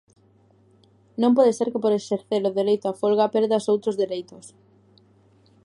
[1.21, 4.45] Non pode ser que por exercer o dereito á folga perdas outros dereitos.